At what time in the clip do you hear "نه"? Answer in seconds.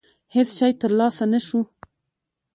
1.31-1.39